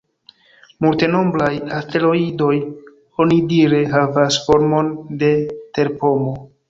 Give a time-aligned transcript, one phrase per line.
[0.85, 1.49] Multenombraj
[1.81, 2.55] asteroidoj
[3.25, 4.91] onidire havas formon
[5.25, 5.31] de
[5.79, 6.35] terpomo.